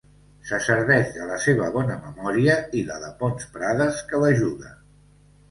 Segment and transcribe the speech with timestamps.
[0.51, 4.75] Se serveix de la seva bona memòria i la de Pons Prades, que l'ajuda.